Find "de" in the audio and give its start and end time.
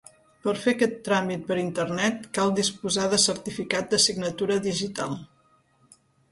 3.13-3.21, 3.95-4.03